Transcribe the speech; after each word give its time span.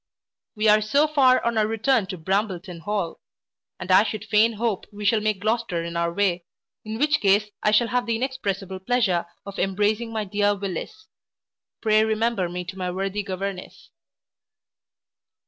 We 0.55 0.67
are 0.67 0.81
so 0.81 1.07
far 1.07 1.45
on 1.45 1.59
our 1.59 1.67
return 1.67 2.07
to 2.07 2.17
Brambleton 2.17 2.79
hall; 2.79 3.19
and 3.79 3.91
I 3.91 4.03
would 4.11 4.25
fain 4.25 4.53
hope 4.53 4.87
we 4.91 5.05
shall 5.05 5.21
take 5.21 5.39
Gloucester 5.41 5.83
in 5.83 5.95
our 5.95 6.11
way, 6.11 6.43
in 6.83 6.97
which 6.97 7.19
case 7.21 7.51
I 7.61 7.69
shall 7.69 7.89
have 7.89 8.07
the 8.07 8.15
inexpressible 8.15 8.79
pleasure 8.79 9.27
of 9.45 9.59
embracing 9.59 10.11
my 10.11 10.23
dear 10.25 10.55
Willis 10.55 11.05
Pray 11.81 12.03
remember 12.03 12.49
me 12.49 12.65
to 12.65 12.77
my 12.79 12.89
worthy 12.89 13.21
governess. 13.21 13.91